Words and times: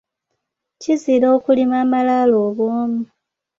Kizira 0.81 1.27
okulima 1.37 1.75
amalaalo 1.83 2.35
obwomu. 2.47 3.01